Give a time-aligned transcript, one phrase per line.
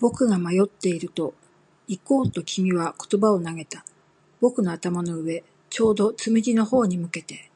[0.00, 1.32] 僕が迷っていると、
[1.86, 3.84] 行こうと君は言葉を投げた。
[4.40, 7.52] 僕の頭の上、ちょうどつむじの方に向けて。